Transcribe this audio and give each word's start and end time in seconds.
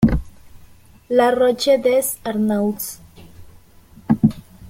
La 1.09 1.29
Roche-des-Arnauds 1.29 2.97